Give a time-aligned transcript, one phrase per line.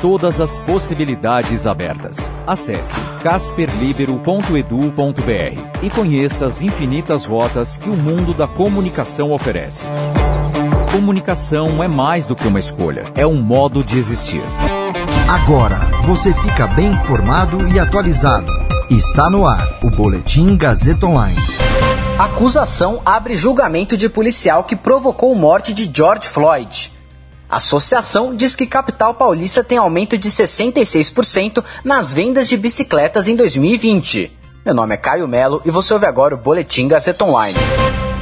[0.00, 2.32] Todas as possibilidades abertas.
[2.46, 9.84] Acesse casperlibero.edu.br e conheça as infinitas rotas que o mundo da comunicação oferece.
[10.92, 14.42] Comunicação é mais do que uma escolha, é um modo de existir.
[15.28, 18.52] Agora você fica bem informado e atualizado.
[18.90, 21.36] Está no ar o Boletim Gazeta Online.
[22.18, 26.95] Acusação abre julgamento de policial que provocou morte de George Floyd.
[27.56, 34.30] Associação diz que capital paulista tem aumento de 66% nas vendas de bicicletas em 2020.
[34.62, 37.56] Meu nome é Caio Melo e você ouve agora o Boletim Gazeta Online.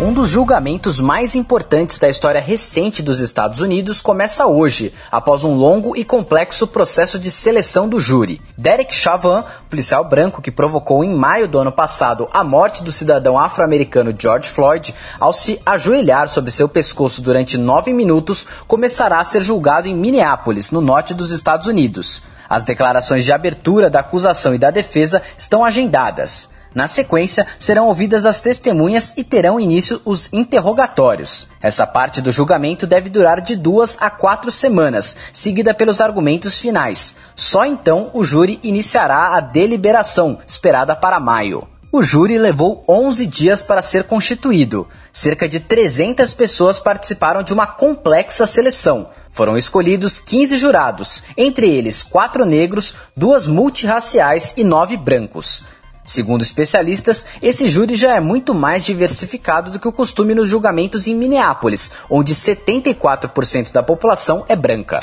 [0.00, 5.56] Um dos julgamentos mais importantes da história recente dos Estados Unidos começa hoje, após um
[5.56, 8.40] longo e complexo processo de seleção do júri.
[8.56, 13.36] Derek Chauvin, policial branco que provocou em maio do ano passado a morte do cidadão
[13.36, 19.42] afro-americano George Floyd, ao se ajoelhar sobre seu pescoço durante nove minutos, começará a ser
[19.42, 22.22] julgado em Minneapolis, no norte dos Estados Unidos.
[22.48, 26.48] As declarações de abertura da acusação e da defesa estão agendadas.
[26.78, 31.48] Na sequência, serão ouvidas as testemunhas e terão início os interrogatórios.
[31.60, 37.16] Essa parte do julgamento deve durar de duas a quatro semanas, seguida pelos argumentos finais.
[37.34, 41.66] Só então o júri iniciará a deliberação, esperada para maio.
[41.90, 44.86] O júri levou 11 dias para ser constituído.
[45.12, 49.08] Cerca de 300 pessoas participaram de uma complexa seleção.
[49.32, 55.64] Foram escolhidos 15 jurados, entre eles quatro negros, duas multirraciais e nove brancos.
[56.08, 61.06] Segundo especialistas, esse júri já é muito mais diversificado do que o costume nos julgamentos
[61.06, 65.00] em Minneapolis, onde 74% da população é branca.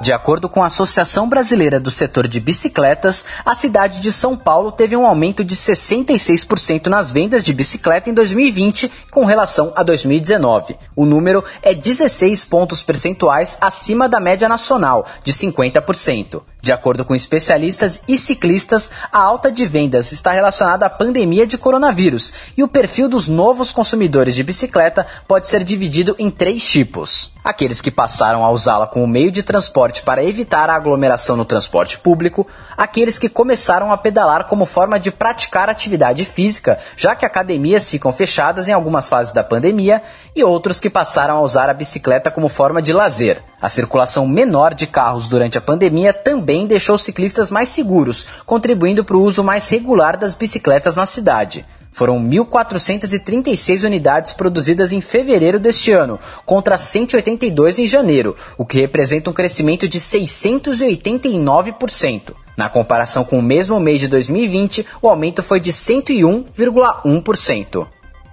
[0.00, 4.70] De acordo com a Associação Brasileira do Setor de Bicicletas, a cidade de São Paulo
[4.70, 10.76] teve um aumento de 66% nas vendas de bicicleta em 2020 com relação a 2019.
[10.94, 16.42] O número é 16 pontos percentuais acima da média nacional, de 50%.
[16.60, 21.56] De acordo com especialistas e ciclistas, a alta de vendas está relacionada à pandemia de
[21.56, 27.30] coronavírus e o perfil dos novos consumidores de bicicleta pode ser dividido em três tipos.
[27.44, 31.98] Aqueles que passaram a usá-la como meio de transporte para evitar a aglomeração no transporte
[31.98, 37.88] público, aqueles que começaram a pedalar como forma de praticar atividade física, já que academias
[37.88, 40.02] ficam fechadas em algumas fases da pandemia,
[40.34, 43.42] e outros que passaram a usar a bicicleta como forma de lazer.
[43.60, 49.16] A circulação menor de carros durante a pandemia também deixou ciclistas mais seguros, contribuindo para
[49.16, 51.64] o uso mais regular das bicicletas na cidade.
[51.96, 59.30] Foram 1.436 unidades produzidas em fevereiro deste ano, contra 182 em janeiro, o que representa
[59.30, 62.34] um crescimento de 689%.
[62.54, 67.86] Na comparação com o mesmo mês de 2020, o aumento foi de 101,1%.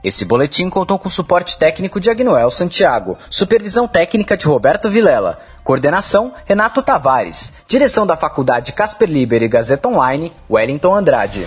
[0.04, 6.34] Esse boletim contou com suporte técnico de Agnoel Santiago, supervisão técnica de Roberto Vilela, coordenação
[6.44, 11.46] Renato Tavares, direção da Faculdade Casper Liber e Gazeta Online, Wellington Andrade.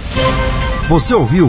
[0.88, 1.48] Você ouviu